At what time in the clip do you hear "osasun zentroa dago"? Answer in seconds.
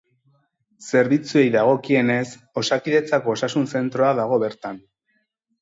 3.37-4.45